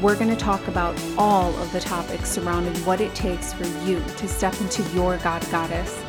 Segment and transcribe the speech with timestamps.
[0.00, 4.02] We're going to talk about all of the topics surrounding what it takes for you
[4.16, 6.02] to step into your God Goddess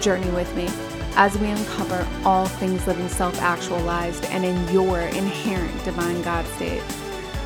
[0.00, 0.68] journey with me
[1.14, 6.82] as we uncover all things living self actualized and in your inherent divine God state.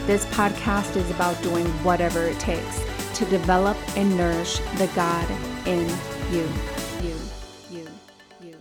[0.06, 5.30] This podcast is about doing whatever it takes to develop and nourish the God
[5.68, 5.88] in
[6.32, 6.48] you.
[7.00, 7.16] You,
[7.70, 7.88] you,
[8.40, 8.56] you,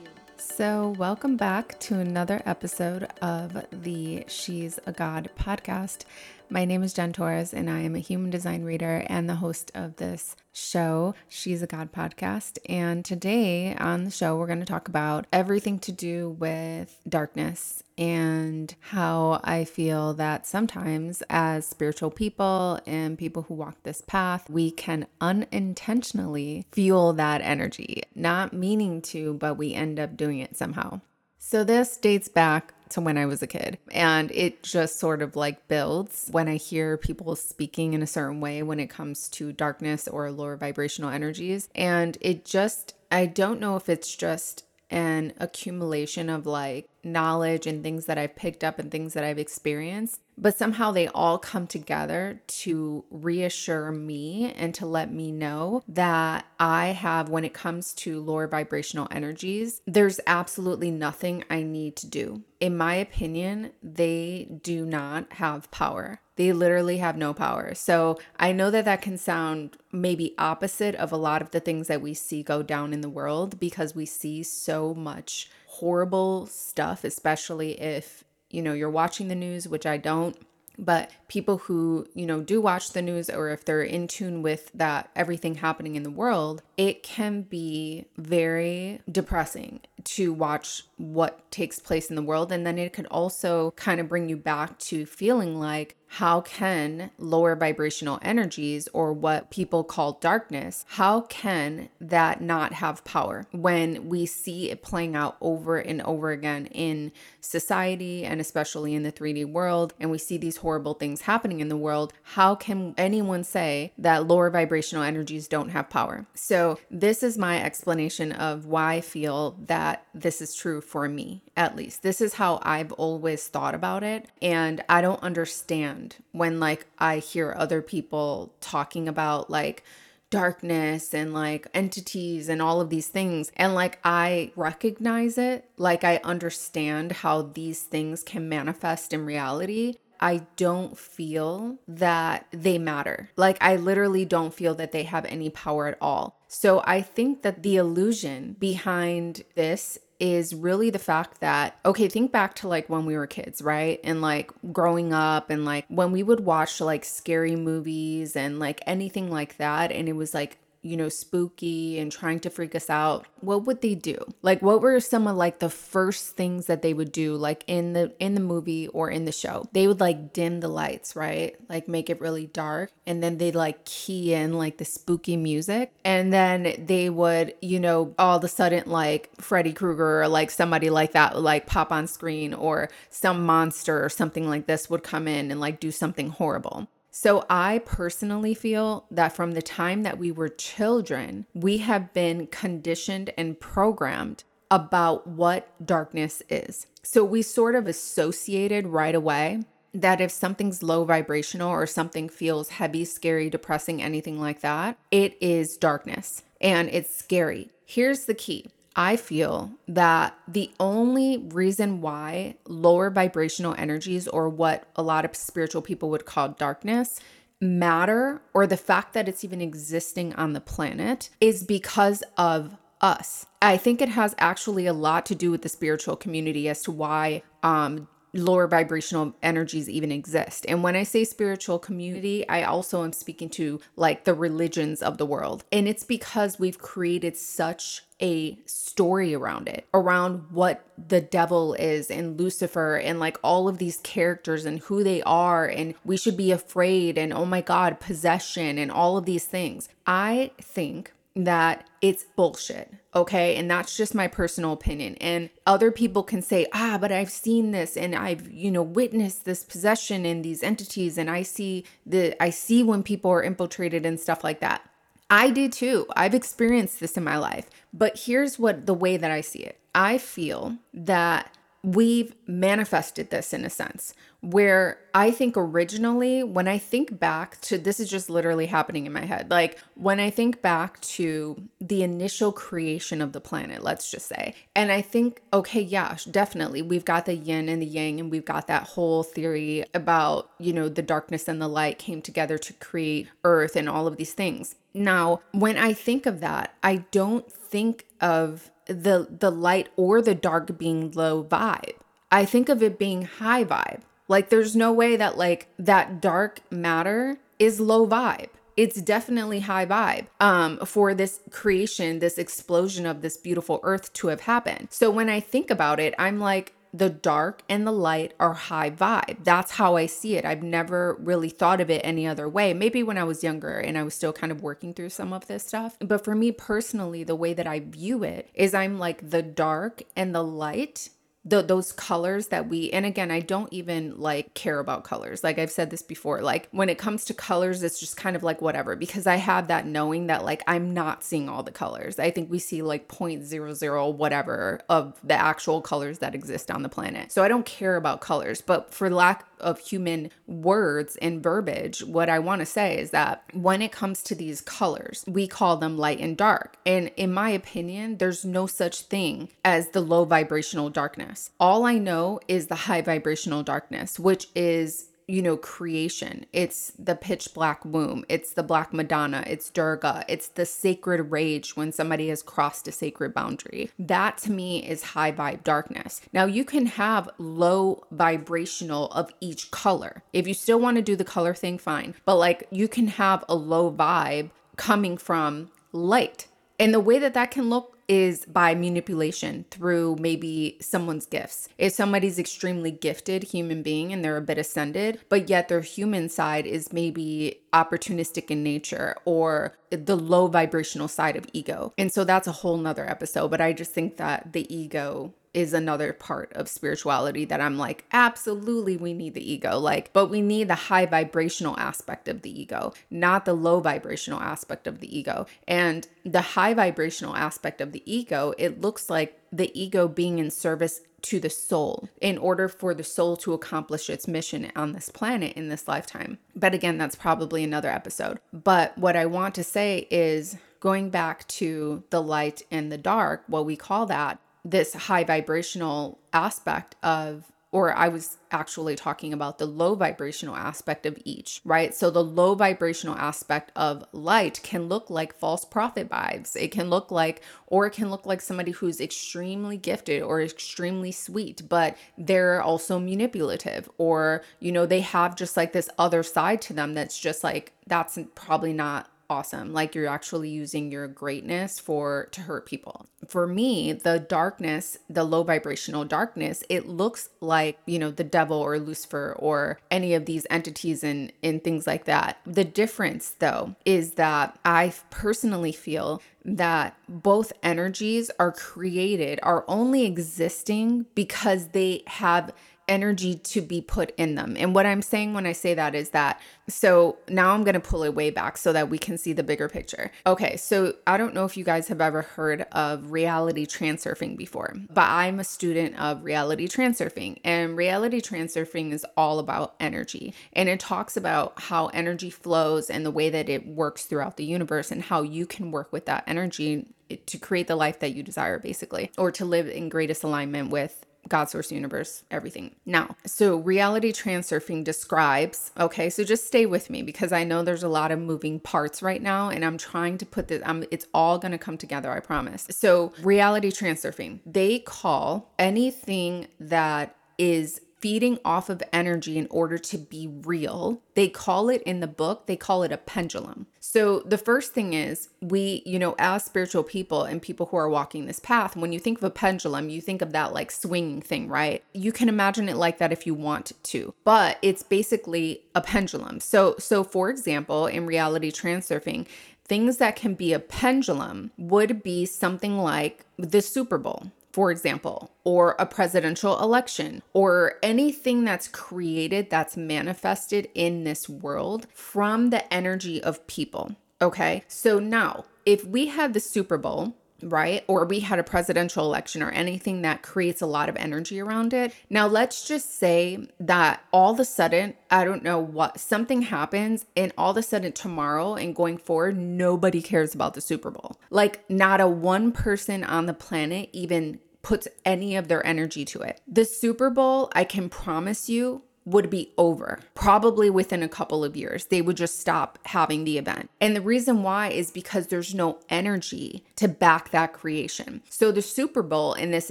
[0.00, 0.08] you.
[0.38, 6.06] So, welcome back to another episode of the She's a God podcast.
[6.50, 9.70] My name is Jen Torres, and I am a human design reader and the host
[9.74, 12.56] of this show, She's a God podcast.
[12.66, 17.82] And today on the show, we're going to talk about everything to do with darkness
[17.98, 24.48] and how I feel that sometimes, as spiritual people and people who walk this path,
[24.48, 30.56] we can unintentionally fuel that energy, not meaning to, but we end up doing it
[30.56, 31.02] somehow.
[31.38, 33.78] So, this dates back to when I was a kid.
[33.92, 38.40] And it just sort of like builds when I hear people speaking in a certain
[38.40, 41.68] way when it comes to darkness or lower vibrational energies.
[41.74, 47.82] And it just, I don't know if it's just an accumulation of like knowledge and
[47.82, 51.66] things that I've picked up and things that I've experienced but somehow they all come
[51.66, 57.92] together to reassure me and to let me know that I have, when it comes
[57.94, 62.42] to lower vibrational energies, there's absolutely nothing I need to do.
[62.60, 66.20] In my opinion, they do not have power.
[66.36, 67.74] They literally have no power.
[67.74, 71.88] So I know that that can sound maybe opposite of a lot of the things
[71.88, 77.04] that we see go down in the world because we see so much horrible stuff,
[77.04, 80.36] especially if you know, you're watching the news, which I don't,
[80.78, 84.70] but people who, you know, do watch the news or if they're in tune with
[84.74, 91.80] that everything happening in the world, it can be very depressing to watch what takes
[91.80, 92.52] place in the world.
[92.52, 97.10] And then it could also kind of bring you back to feeling like how can
[97.18, 103.46] lower vibrational energies or what people call darkness how can that not have power?
[103.52, 109.02] When we see it playing out over and over again in society and especially in
[109.02, 112.94] the 3D world and we see these horrible things happening in the world how can
[112.96, 116.26] anyone say that lower vibrational energies don't have power?
[116.34, 121.42] So this is my explanation of why I feel that this is true for me
[121.56, 122.02] at least.
[122.02, 125.97] This is how I've always thought about it and I don't understand
[126.32, 129.84] when like I hear other people talking about like
[130.30, 133.50] darkness and like entities and all of these things.
[133.56, 139.96] And like I recognize it, like I understand how these things can manifest in reality.
[140.20, 143.30] I don't feel that they matter.
[143.36, 146.40] Like, I literally don't feel that they have any power at all.
[146.48, 152.32] So, I think that the illusion behind this is really the fact that, okay, think
[152.32, 154.00] back to like when we were kids, right?
[154.02, 158.80] And like growing up and like when we would watch like scary movies and like
[158.86, 159.92] anything like that.
[159.92, 163.80] And it was like you know, spooky and trying to freak us out, what would
[163.80, 164.16] they do?
[164.42, 167.92] Like what were some of like the first things that they would do like in
[167.92, 169.68] the in the movie or in the show?
[169.72, 171.56] They would like dim the lights, right?
[171.68, 175.92] Like make it really dark and then they'd like key in like the spooky music
[176.04, 180.50] and then they would, you know, all of a sudden like Freddy Krueger or like
[180.50, 184.88] somebody like that would like pop on screen or some monster or something like this
[184.88, 186.88] would come in and like do something horrible.
[187.20, 192.46] So, I personally feel that from the time that we were children, we have been
[192.46, 196.86] conditioned and programmed about what darkness is.
[197.02, 202.68] So, we sort of associated right away that if something's low vibrational or something feels
[202.68, 207.72] heavy, scary, depressing, anything like that, it is darkness and it's scary.
[207.84, 208.66] Here's the key
[208.98, 215.36] I feel that the only reason why lower vibrational energies, or what a lot of
[215.36, 217.20] spiritual people would call darkness,
[217.60, 223.46] matter or the fact that it's even existing on the planet is because of us.
[223.62, 226.90] I think it has actually a lot to do with the spiritual community as to
[226.90, 230.66] why um, lower vibrational energies even exist.
[230.68, 235.18] And when I say spiritual community, I also am speaking to like the religions of
[235.18, 235.64] the world.
[235.70, 242.10] And it's because we've created such a story around it, around what the devil is
[242.10, 245.66] and Lucifer and like all of these characters and who they are.
[245.66, 249.88] And we should be afraid and oh my God, possession and all of these things.
[250.06, 252.92] I think that it's bullshit.
[253.14, 253.54] Okay.
[253.54, 255.14] And that's just my personal opinion.
[255.20, 259.44] And other people can say, ah, but I've seen this and I've, you know, witnessed
[259.44, 261.16] this possession in these entities.
[261.16, 264.82] And I see the, I see when people are infiltrated and stuff like that.
[265.30, 266.06] I do too.
[266.16, 267.68] I've experienced this in my life.
[267.92, 273.52] But here's what the way that I see it I feel that we've manifested this
[273.52, 278.30] in a sense where I think originally, when I think back to this, is just
[278.30, 279.50] literally happening in my head.
[279.50, 284.54] Like when I think back to the initial creation of the planet, let's just say,
[284.76, 288.44] and I think, okay, yeah, definitely, we've got the yin and the yang, and we've
[288.44, 292.72] got that whole theory about, you know, the darkness and the light came together to
[292.74, 294.76] create Earth and all of these things.
[294.94, 300.34] Now, when I think of that, I don't think of the the light or the
[300.34, 301.96] dark being low vibe.
[302.30, 304.00] I think of it being high vibe.
[304.26, 308.48] Like there's no way that like that dark matter is low vibe.
[308.76, 314.28] It's definitely high vibe um, for this creation, this explosion of this beautiful earth to
[314.28, 314.88] have happened.
[314.90, 318.90] So when I think about it, I'm like, the dark and the light are high
[318.90, 319.44] vibe.
[319.44, 320.44] That's how I see it.
[320.44, 322.72] I've never really thought of it any other way.
[322.74, 325.46] Maybe when I was younger and I was still kind of working through some of
[325.46, 325.96] this stuff.
[326.00, 330.02] But for me personally, the way that I view it is I'm like the dark
[330.16, 331.10] and the light
[331.48, 335.42] the, those colors that we and again i don't even like care about colors.
[335.42, 338.42] Like i've said this before like when it comes to colors it's just kind of
[338.42, 342.18] like whatever because i have that knowing that like i'm not seeing all the colors.
[342.18, 346.88] I think we see like 0.00 whatever of the actual colors that exist on the
[346.88, 347.32] planet.
[347.32, 352.28] So i don't care about colors but for lack of human words and verbiage, what
[352.28, 355.98] I want to say is that when it comes to these colors, we call them
[355.98, 356.76] light and dark.
[356.86, 361.50] And in my opinion, there's no such thing as the low vibrational darkness.
[361.58, 366.46] All I know is the high vibrational darkness, which is you know, creation.
[366.54, 368.24] It's the pitch black womb.
[368.30, 369.44] It's the black Madonna.
[369.46, 370.24] It's Durga.
[370.26, 373.90] It's the sacred rage when somebody has crossed a sacred boundary.
[373.98, 376.22] That to me is high vibe darkness.
[376.32, 380.22] Now, you can have low vibrational of each color.
[380.32, 382.14] If you still want to do the color thing, fine.
[382.24, 386.46] But like you can have a low vibe coming from light.
[386.78, 391.68] And the way that that can look is by manipulation through maybe someone's gifts.
[391.76, 396.28] If somebody's extremely gifted human being and they're a bit ascended, but yet their human
[396.28, 401.92] side is maybe opportunistic in nature or the low vibrational side of ego.
[401.98, 403.48] And so that's a whole nother episode.
[403.48, 408.04] But I just think that the ego is another part of spirituality that I'm like,
[408.12, 409.78] absolutely, we need the ego.
[409.78, 414.40] Like, but we need the high vibrational aspect of the ego, not the low vibrational
[414.40, 415.46] aspect of the ego.
[415.66, 420.50] And the high vibrational aspect of the ego, it looks like the ego being in
[420.50, 425.08] service to the soul in order for the soul to accomplish its mission on this
[425.08, 426.38] planet in this lifetime.
[426.54, 428.38] But again, that's probably another episode.
[428.52, 433.42] But what I want to say is going back to the light and the dark,
[433.48, 434.38] what we call that
[434.70, 441.04] this high vibrational aspect of or I was actually talking about the low vibrational aspect
[441.04, 441.94] of each, right?
[441.94, 446.56] So the low vibrational aspect of light can look like false prophet vibes.
[446.56, 451.12] It can look like, or it can look like somebody who's extremely gifted or extremely
[451.12, 456.62] sweet, but they're also manipulative, or, you know, they have just like this other side
[456.62, 461.78] to them that's just like, that's probably not awesome like you're actually using your greatness
[461.78, 463.06] for to hurt people.
[463.26, 468.58] For me the darkness the low vibrational darkness it looks like you know the devil
[468.58, 472.38] or lucifer or any of these entities and and things like that.
[472.46, 480.04] The difference though is that i personally feel that both energies are created are only
[480.06, 482.52] existing because they have
[482.88, 484.56] energy to be put in them.
[484.58, 487.80] And what I'm saying when I say that is that, so now I'm going to
[487.80, 490.10] pull it way back so that we can see the bigger picture.
[490.26, 494.74] Okay, so I don't know if you guys have ever heard of reality transurfing before,
[494.90, 500.34] but I'm a student of reality transurfing, and reality transurfing is all about energy.
[500.52, 504.44] And it talks about how energy flows and the way that it works throughout the
[504.44, 506.86] universe and how you can work with that energy
[507.26, 511.06] to create the life that you desire, basically, or to live in greatest alignment with
[511.28, 512.74] God source universe, everything.
[512.86, 517.82] Now, so reality transurfing describes, okay, so just stay with me because I know there's
[517.82, 521.06] a lot of moving parts right now and I'm trying to put this, I'm, it's
[521.12, 522.66] all going to come together, I promise.
[522.70, 529.98] So, reality transurfing, they call anything that is feeding off of energy in order to
[529.98, 531.00] be real.
[531.14, 533.66] They call it in the book, they call it a pendulum.
[533.80, 537.88] So the first thing is, we, you know, as spiritual people and people who are
[537.88, 541.22] walking this path, when you think of a pendulum, you think of that like swinging
[541.22, 541.82] thing, right?
[541.92, 546.40] You can imagine it like that if you want to, but it's basically a pendulum.
[546.40, 549.26] So, so for example, in reality transurfing,
[549.64, 555.30] things that can be a pendulum would be something like the Super Bowl for example,
[555.44, 562.74] or a presidential election, or anything that's created that's manifested in this world from the
[562.74, 563.94] energy of people.
[564.20, 564.64] Okay.
[564.66, 567.84] So now, if we had the Super Bowl, right?
[567.86, 571.72] Or we had a presidential election or anything that creates a lot of energy around
[571.72, 571.94] it.
[572.10, 577.06] Now, let's just say that all of a sudden, I don't know what, something happens,
[577.16, 581.16] and all of a sudden tomorrow and going forward, nobody cares about the Super Bowl.
[581.30, 586.20] Like, not a one person on the planet even puts any of their energy to
[586.20, 586.40] it.
[586.46, 591.56] The Super Bowl, I can promise you, would be over probably within a couple of
[591.56, 591.86] years.
[591.86, 593.70] They would just stop having the event.
[593.80, 598.22] And the reason why is because there's no energy to back that creation.
[598.28, 599.70] So the Super Bowl in this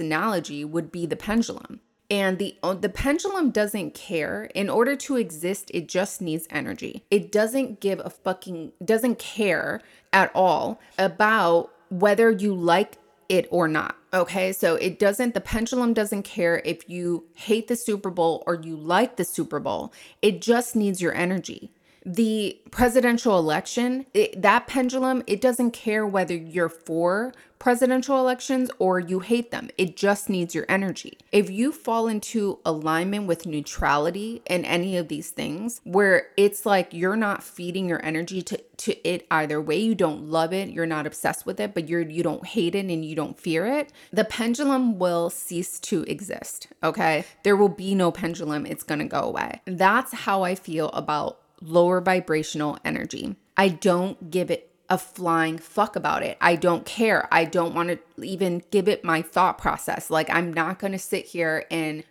[0.00, 1.80] analogy would be the pendulum.
[2.10, 4.44] And the uh, the pendulum doesn't care.
[4.54, 7.04] In order to exist, it just needs energy.
[7.10, 12.96] It doesn't give a fucking doesn't care at all about whether you like
[13.28, 13.96] it or not.
[14.12, 18.54] Okay, so it doesn't, the pendulum doesn't care if you hate the Super Bowl or
[18.54, 19.92] you like the Super Bowl.
[20.22, 21.70] It just needs your energy
[22.14, 29.00] the presidential election, it, that pendulum, it doesn't care whether you're for presidential elections or
[29.00, 29.68] you hate them.
[29.76, 31.18] It just needs your energy.
[31.32, 36.94] If you fall into alignment with neutrality in any of these things, where it's like
[36.94, 40.86] you're not feeding your energy to, to it either way, you don't love it, you're
[40.86, 43.92] not obsessed with it, but you're you don't hate it and you don't fear it,
[44.12, 46.68] the pendulum will cease to exist.
[46.82, 47.24] Okay.
[47.42, 49.60] There will be no pendulum, it's gonna go away.
[49.66, 53.36] That's how I feel about lower vibrational energy.
[53.56, 56.38] I don't give it a flying fuck about it.
[56.40, 57.28] I don't care.
[57.30, 60.10] I don't want to even give it my thought process.
[60.10, 62.04] Like, I'm not going to sit here and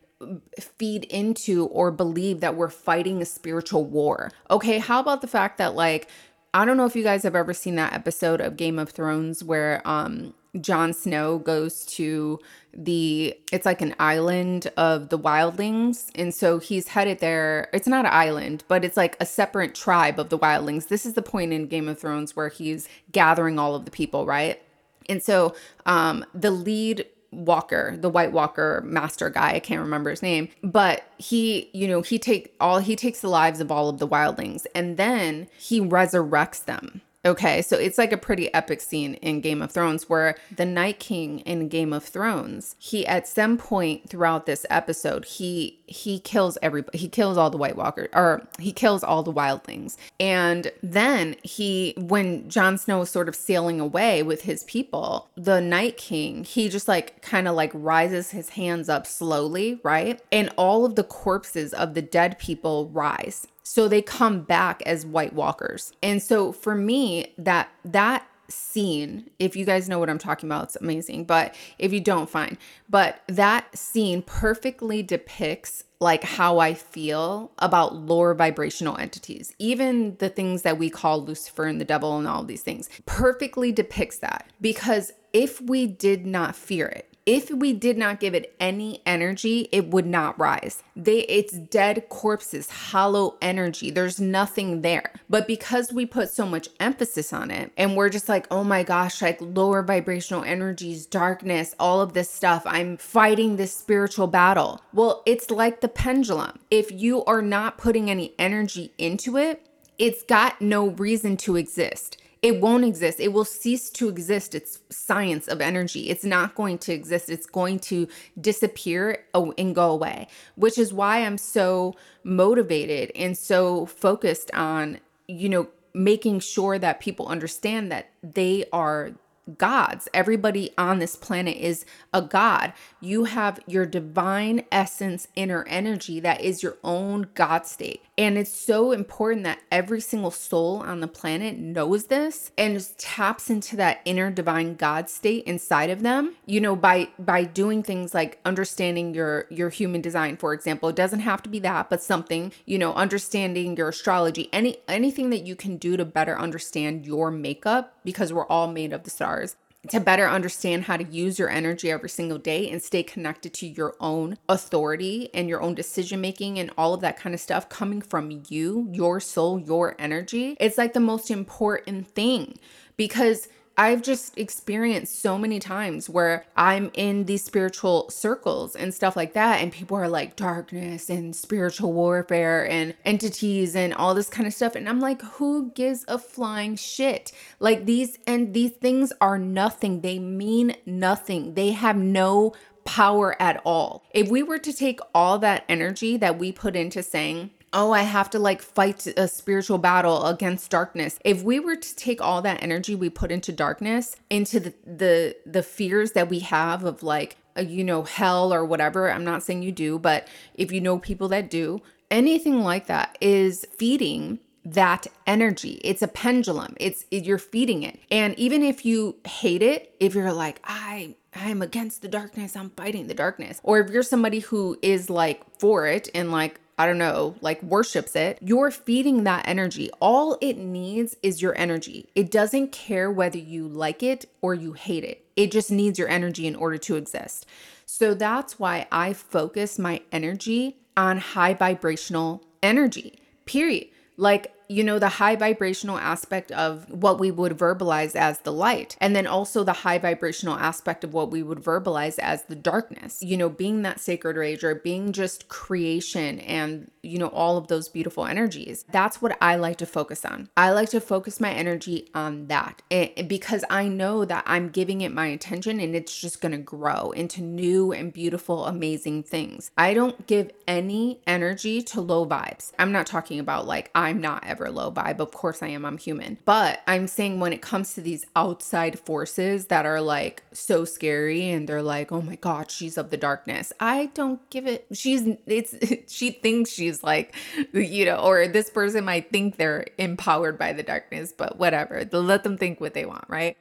[0.59, 4.31] feed into or believe that we're fighting a spiritual war.
[4.51, 6.07] Okay, how about the fact that, like,
[6.53, 9.43] I don't know if you guys have ever seen that episode of Game of Thrones
[9.43, 12.39] where um Jon Snow goes to
[12.77, 16.09] the it's like an island of the wildlings.
[16.15, 17.69] And so he's headed there.
[17.73, 20.87] It's not an island but it's like a separate tribe of the wildlings.
[20.87, 24.25] This is the point in game of thrones where he's gathering all of the people
[24.25, 24.61] right?
[25.09, 25.55] And so
[25.85, 31.03] um the lead walker the white walker master guy i can't remember his name but
[31.17, 34.65] he you know he take all he takes the lives of all of the wildlings.
[34.73, 39.61] And then he resurrects them Okay, so it's like a pretty epic scene in Game
[39.61, 44.45] of Thrones where the Night King in Game of Thrones, he at some point throughout
[44.45, 46.97] this episode, he he kills everybody.
[46.97, 49.97] He kills all the White Walkers or he kills all the wildlings.
[50.21, 55.59] And then he when Jon Snow is sort of sailing away with his people, the
[55.59, 60.21] Night King, he just like kind of like rises his hands up slowly, right?
[60.31, 65.05] And all of the corpses of the dead people rise so they come back as
[65.05, 65.91] white walkers.
[66.01, 70.63] And so for me that that scene if you guys know what i'm talking about
[70.63, 72.57] it's amazing but if you don't fine.
[72.89, 80.29] But that scene perfectly depicts like how i feel about lower vibrational entities even the
[80.29, 82.89] things that we call lucifer and the devil and all these things.
[83.05, 88.33] Perfectly depicts that because if we did not fear it if we did not give
[88.33, 90.81] it any energy, it would not rise.
[90.95, 93.91] They it's dead corpses, hollow energy.
[93.91, 95.11] There's nothing there.
[95.29, 98.81] But because we put so much emphasis on it and we're just like, "Oh my
[98.81, 102.63] gosh, like lower vibrational energies, darkness, all of this stuff.
[102.65, 106.59] I'm fighting this spiritual battle." Well, it's like the pendulum.
[106.71, 109.67] If you are not putting any energy into it,
[109.97, 113.19] it's got no reason to exist it won't exist.
[113.19, 114.53] It will cease to exist.
[114.55, 116.09] It's science of energy.
[116.09, 117.29] It's not going to exist.
[117.29, 118.07] It's going to
[118.39, 125.49] disappear and go away, which is why I'm so motivated and so focused on, you
[125.49, 129.13] know, making sure that people understand that they are
[129.57, 130.07] gods.
[130.13, 132.73] Everybody on this planet is a god.
[132.99, 138.03] You have your divine essence, inner energy that is your own God state.
[138.19, 142.97] And it's so important that every single soul on the planet knows this and just
[142.97, 147.83] taps into that inner divine God state inside of them, you know, by by doing
[147.83, 150.89] things like understanding your your human design, for example.
[150.89, 155.29] It doesn't have to be that, but something, you know, understanding your astrology, any anything
[155.29, 159.11] that you can do to better understand your makeup because we're all made of the
[159.11, 159.57] stars
[159.89, 163.67] to better understand how to use your energy every single day and stay connected to
[163.67, 167.69] your own authority and your own decision making and all of that kind of stuff
[167.69, 170.57] coming from you, your soul, your energy.
[170.59, 172.57] It's like the most important thing
[172.97, 173.47] because
[173.79, 179.33] I've just experienced so many times where I'm in these spiritual circles and stuff like
[179.33, 184.47] that, and people are like darkness and spiritual warfare and entities and all this kind
[184.47, 184.75] of stuff.
[184.75, 187.31] And I'm like, who gives a flying shit?
[187.59, 190.01] Like these, and these things are nothing.
[190.01, 191.53] They mean nothing.
[191.53, 192.53] They have no
[192.83, 194.03] power at all.
[194.11, 198.01] If we were to take all that energy that we put into saying, oh, I
[198.01, 201.19] have to like fight a spiritual battle against darkness.
[201.23, 205.37] If we were to take all that energy we put into darkness, into the the
[205.45, 209.43] the fears that we have of like uh, you know hell or whatever, I'm not
[209.43, 214.39] saying you do, but if you know people that do, anything like that is feeding
[214.65, 215.79] that energy.
[215.83, 216.75] It's a pendulum.
[216.79, 217.99] It's it, you're feeding it.
[218.09, 222.71] And even if you hate it, if you're like, I I'm against the darkness, I'm
[222.71, 223.61] fighting the darkness.
[223.61, 227.61] Or if you're somebody who is like for it and like I don't know, like
[227.63, 229.89] worships it, you're feeding that energy.
[229.99, 232.07] All it needs is your energy.
[232.13, 236.09] It doesn't care whether you like it or you hate it, it just needs your
[236.09, 237.45] energy in order to exist.
[237.85, 243.87] So that's why I focus my energy on high vibrational energy, period.
[244.17, 248.95] Like you know, the high vibrational aspect of what we would verbalize as the light,
[248.99, 253.21] and then also the high vibrational aspect of what we would verbalize as the darkness.
[253.21, 257.67] You know, being that sacred rage or being just creation and, you know, all of
[257.67, 258.85] those beautiful energies.
[258.91, 260.49] That's what I like to focus on.
[260.57, 265.01] I like to focus my energy on that eh, because I know that I'm giving
[265.01, 269.71] it my attention and it's just going to grow into new and beautiful, amazing things.
[269.77, 272.71] I don't give any energy to low vibes.
[272.77, 275.19] I'm not talking about like I'm not ever low vibe.
[275.19, 276.37] Of course I am, I'm human.
[276.45, 281.49] But I'm saying when it comes to these outside forces that are like so scary
[281.49, 283.71] and they're like, oh my God, she's of the darkness.
[283.79, 285.75] I don't give it, she's, it's,
[286.11, 287.35] she thinks she's like,
[287.73, 292.07] you know, or this person might think they're empowered by the darkness, but whatever.
[292.11, 293.55] Let them think what they want, right?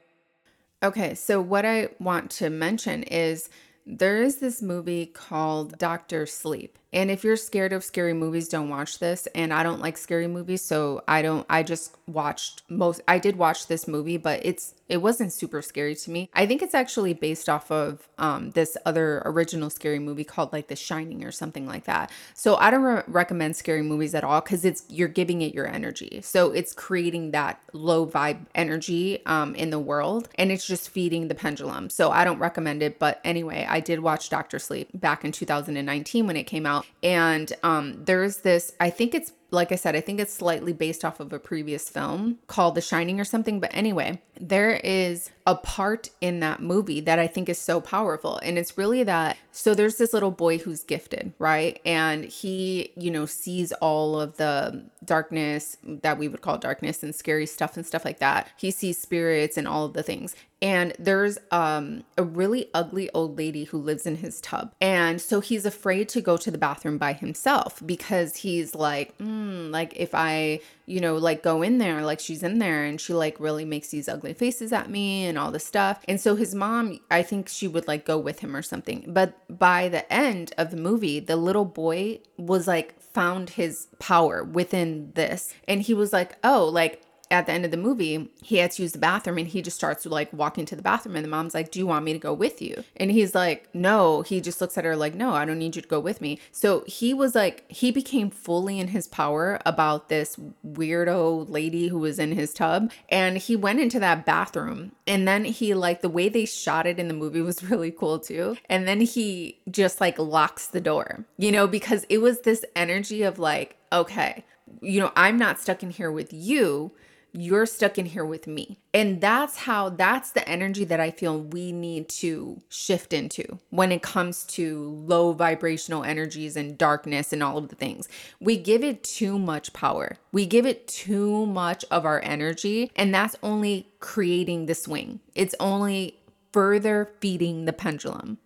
[0.82, 3.50] Okay, so what I want to mention is
[3.86, 6.78] there is this movie called Doctor Sleep.
[6.92, 9.26] And if you're scared of scary movies, don't watch this.
[9.34, 13.36] And I don't like scary movies, so I don't I just watched most I did
[13.36, 16.30] watch this movie, but it's it wasn't super scary to me.
[16.32, 20.68] I think it's actually based off of um this other original scary movie called like
[20.68, 22.10] The Shining or something like that.
[22.34, 25.66] So I don't re- recommend scary movies at all cuz it's you're giving it your
[25.66, 26.20] energy.
[26.22, 31.26] So it's creating that low vibe energy um in the world and it's just feeding
[31.28, 31.90] the pendulum.
[31.90, 36.26] So I don't recommend it, but anyway, I did watch Doctor Sleep back in 2019
[36.26, 40.00] when it came out and um, there's this, I think it's like I said, I
[40.00, 43.60] think it's slightly based off of a previous film called The Shining or something.
[43.60, 48.38] But anyway, there is a part in that movie that I think is so powerful.
[48.38, 51.80] And it's really that so there's this little boy who's gifted, right?
[51.86, 57.14] And he, you know, sees all of the darkness that we would call darkness and
[57.14, 58.48] scary stuff and stuff like that.
[58.56, 60.34] He sees spirits and all of the things.
[60.60, 64.74] And there's um a really ugly old lady who lives in his tub.
[64.80, 69.70] And so he's afraid to go to the bathroom by himself because he's like, mm,
[69.70, 73.12] like if I you know, like go in there, like she's in there and she
[73.12, 76.00] like really makes these ugly faces at me and all this stuff.
[76.06, 79.04] And so his mom, I think she would like go with him or something.
[79.08, 84.44] But by the end of the movie, the little boy was like found his power
[84.44, 85.52] within this.
[85.66, 88.82] And he was like, oh, like at the end of the movie, he had to
[88.82, 91.16] use the bathroom and he just starts to like walking to the bathroom.
[91.16, 92.84] And the mom's like, Do you want me to go with you?
[92.96, 94.22] And he's like, No.
[94.22, 96.38] He just looks at her like, No, I don't need you to go with me.
[96.52, 100.36] So he was like, he became fully in his power about this
[100.66, 102.92] weirdo lady who was in his tub.
[103.08, 104.92] And he went into that bathroom.
[105.06, 108.18] And then he, like, the way they shot it in the movie was really cool
[108.18, 108.56] too.
[108.68, 113.22] And then he just like locks the door, you know, because it was this energy
[113.22, 114.44] of like, Okay,
[114.80, 116.92] you know, I'm not stuck in here with you
[117.36, 118.78] you're stuck in here with me.
[118.94, 123.92] And that's how, that's the energy that I feel we need to shift into when
[123.92, 128.08] it comes to low vibrational energies and darkness and all of the things.
[128.40, 133.14] We give it too much power, we give it too much of our energy, and
[133.14, 135.20] that's only creating the swing.
[135.34, 136.18] It's only
[136.52, 138.38] further feeding the pendulum.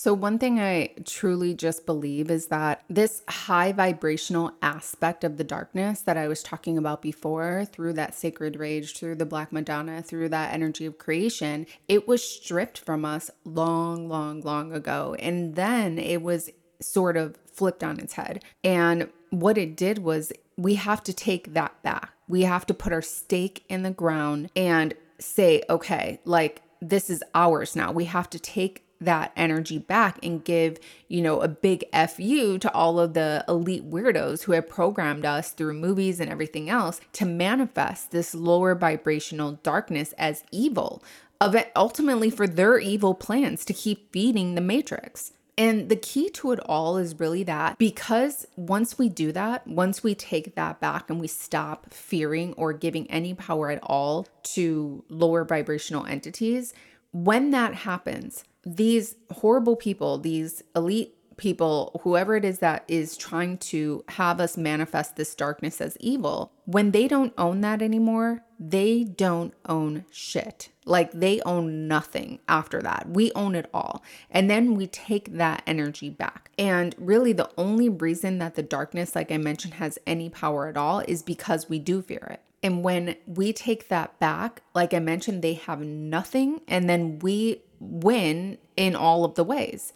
[0.00, 5.42] So, one thing I truly just believe is that this high vibrational aspect of the
[5.42, 10.00] darkness that I was talking about before, through that sacred rage, through the Black Madonna,
[10.00, 15.16] through that energy of creation, it was stripped from us long, long, long ago.
[15.18, 16.48] And then it was
[16.80, 18.44] sort of flipped on its head.
[18.62, 22.12] And what it did was we have to take that back.
[22.28, 27.24] We have to put our stake in the ground and say, okay, like this is
[27.34, 27.90] ours now.
[27.90, 32.72] We have to take that energy back and give, you know, a big fu to
[32.72, 37.24] all of the elite weirdos who have programmed us through movies and everything else to
[37.24, 41.02] manifest this lower vibrational darkness as evil
[41.40, 45.32] of it ultimately for their evil plans to keep feeding the matrix.
[45.56, 50.04] And the key to it all is really that because once we do that, once
[50.04, 55.04] we take that back and we stop fearing or giving any power at all to
[55.08, 56.74] lower vibrational entities,
[57.10, 58.44] when that happens,
[58.76, 64.56] these horrible people, these elite people, whoever it is that is trying to have us
[64.56, 70.68] manifest this darkness as evil, when they don't own that anymore, they don't own shit.
[70.84, 73.08] Like they own nothing after that.
[73.08, 74.02] We own it all.
[74.30, 76.50] And then we take that energy back.
[76.58, 80.76] And really, the only reason that the darkness, like I mentioned, has any power at
[80.76, 82.42] all is because we do fear it.
[82.62, 86.62] And when we take that back, like I mentioned, they have nothing.
[86.66, 89.92] And then we win in all of the ways.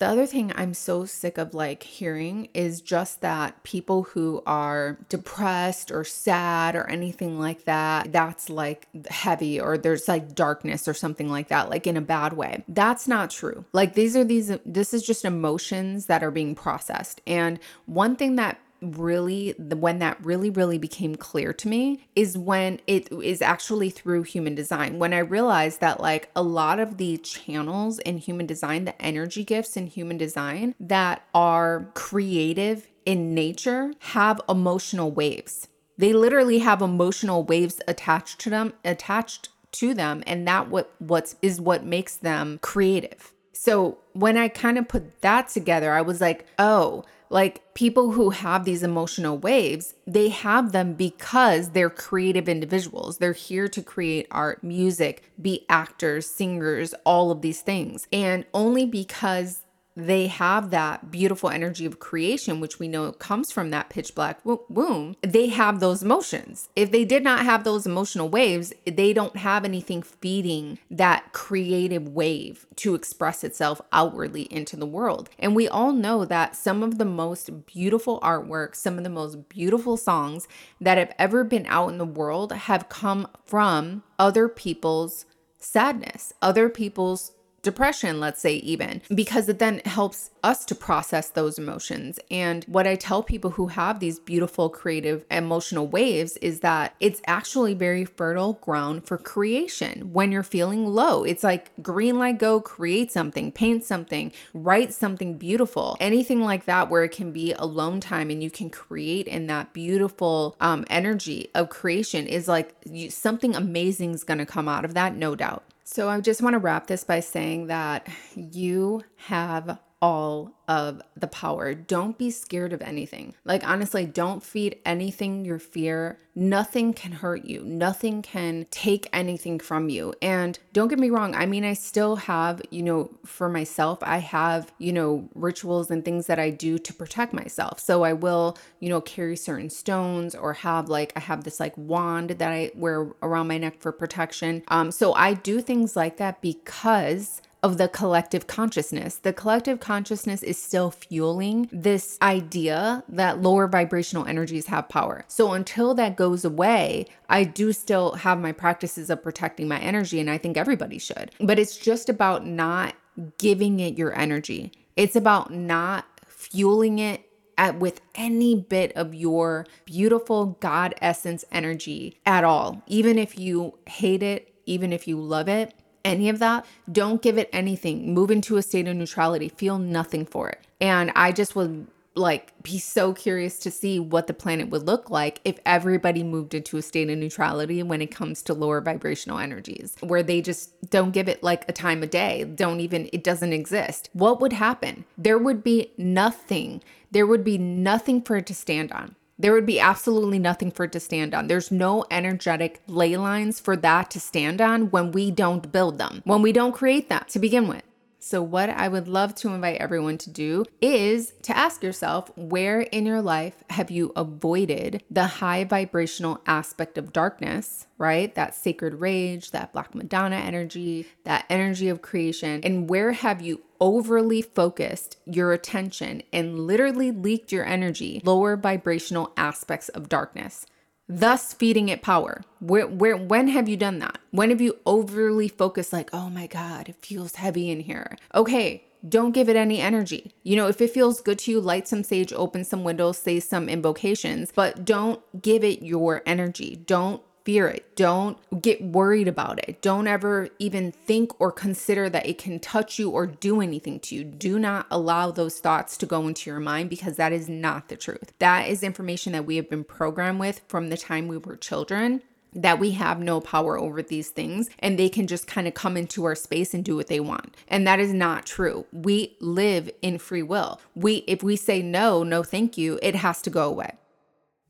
[0.00, 4.98] The other thing I'm so sick of like hearing is just that people who are
[5.10, 10.94] depressed or sad or anything like that, that's like heavy or there's like darkness or
[10.94, 12.64] something like that, like in a bad way.
[12.66, 13.66] That's not true.
[13.74, 17.20] Like these are these, this is just emotions that are being processed.
[17.26, 22.80] And one thing that really when that really really became clear to me is when
[22.86, 24.98] it is actually through human design.
[24.98, 29.44] When i realized that like a lot of the channels in human design the energy
[29.44, 35.68] gifts in human design that are creative in nature have emotional waves.
[35.98, 41.36] They literally have emotional waves attached to them attached to them and that what what's
[41.42, 46.20] is what makes them creative so when i kind of put that together i was
[46.20, 52.48] like oh like people who have these emotional waves, they have them because they're creative
[52.48, 53.18] individuals.
[53.18, 58.08] They're here to create art, music, be actors, singers, all of these things.
[58.12, 59.64] And only because
[60.06, 64.40] they have that beautiful energy of creation, which we know comes from that pitch black
[64.44, 66.68] womb, they have those emotions.
[66.74, 72.08] If they did not have those emotional waves, they don't have anything feeding that creative
[72.08, 75.30] wave to express itself outwardly into the world.
[75.38, 79.48] And we all know that some of the most beautiful artwork, some of the most
[79.48, 80.48] beautiful songs
[80.80, 85.26] that have ever been out in the world have come from other people's
[85.58, 87.32] sadness, other people's
[87.62, 92.18] depression, let's say, even, because it then helps us to process those emotions.
[92.30, 97.20] And what I tell people who have these beautiful, creative, emotional waves is that it's
[97.26, 101.24] actually very fertile ground for creation when you're feeling low.
[101.24, 106.88] It's like green light, go create something, paint something, write something beautiful, anything like that,
[106.88, 111.50] where it can be alone time and you can create in that beautiful um, energy
[111.54, 115.34] of creation is like you, something amazing is going to come out of that, no
[115.34, 115.64] doubt.
[115.92, 121.26] So I just want to wrap this by saying that you have all of the
[121.26, 121.74] power.
[121.74, 123.34] Don't be scared of anything.
[123.44, 126.18] Like, honestly, don't feed anything your fear.
[126.34, 130.14] Nothing can hurt you, nothing can take anything from you.
[130.22, 134.18] And don't get me wrong, I mean, I still have, you know, for myself, I
[134.18, 137.80] have, you know, rituals and things that I do to protect myself.
[137.80, 141.76] So I will, you know, carry certain stones or have like, I have this like
[141.76, 144.62] wand that I wear around my neck for protection.
[144.68, 149.16] Um, so I do things like that because of the collective consciousness.
[149.16, 155.24] The collective consciousness is still fueling this idea that lower vibrational energies have power.
[155.28, 160.20] So until that goes away, I do still have my practices of protecting my energy,
[160.20, 161.32] and I think everybody should.
[161.40, 162.94] But it's just about not
[163.38, 167.26] giving it your energy, it's about not fueling it
[167.58, 172.82] at, with any bit of your beautiful God essence energy at all.
[172.86, 177.38] Even if you hate it, even if you love it, any of that, don't give
[177.38, 178.14] it anything.
[178.14, 179.48] Move into a state of neutrality.
[179.48, 180.60] Feel nothing for it.
[180.80, 185.10] And I just would like be so curious to see what the planet would look
[185.10, 189.38] like if everybody moved into a state of neutrality when it comes to lower vibrational
[189.38, 193.22] energies where they just don't give it like a time of day don't even it
[193.22, 196.82] doesn't exist what would happen there would be nothing
[197.12, 200.84] there would be nothing for it to stand on there would be absolutely nothing for
[200.84, 201.46] it to stand on.
[201.46, 206.22] There's no energetic ley lines for that to stand on when we don't build them,
[206.24, 207.82] when we don't create them to begin with.
[208.22, 212.82] So, what I would love to invite everyone to do is to ask yourself where
[212.82, 218.34] in your life have you avoided the high vibrational aspect of darkness, right?
[218.34, 223.62] That sacred rage, that Black Madonna energy, that energy of creation, and where have you
[223.80, 230.66] overly focused your attention and literally leaked your energy, lower vibrational aspects of darkness?
[231.10, 232.42] Thus feeding it power.
[232.60, 234.18] Where, where, when have you done that?
[234.30, 238.16] When have you overly focused, like, oh my God, it feels heavy in here?
[238.34, 240.32] Okay, don't give it any energy.
[240.44, 243.40] You know, if it feels good to you, light some sage, open some windows, say
[243.40, 246.76] some invocations, but don't give it your energy.
[246.86, 247.96] Don't fear it.
[247.96, 249.80] Don't get worried about it.
[249.82, 254.14] Don't ever even think or consider that it can touch you or do anything to
[254.14, 254.24] you.
[254.24, 257.96] Do not allow those thoughts to go into your mind because that is not the
[257.96, 258.32] truth.
[258.38, 262.22] That is information that we have been programmed with from the time we were children
[262.54, 265.96] that we have no power over these things and they can just kind of come
[265.96, 267.56] into our space and do what they want.
[267.68, 268.86] And that is not true.
[268.92, 270.80] We live in free will.
[270.94, 273.92] We if we say no, no thank you, it has to go away.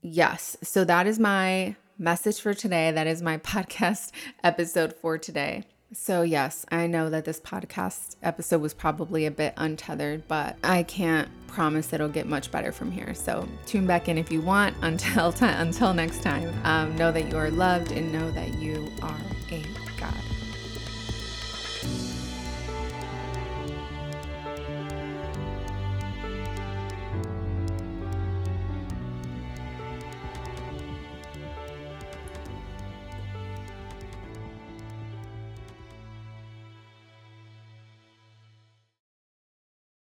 [0.02, 0.56] Yes.
[0.62, 2.90] So that is my message for today.
[2.90, 4.10] That is my podcast
[4.42, 5.64] episode for today.
[5.92, 10.84] So, yes, I know that this podcast episode was probably a bit untethered, but I
[10.84, 13.12] can't promise it'll get much better from here.
[13.12, 14.76] So, tune back in if you want.
[14.82, 18.90] Until, t- until next time, um, know that you are loved and know that you
[19.02, 19.62] are a
[19.98, 20.39] God.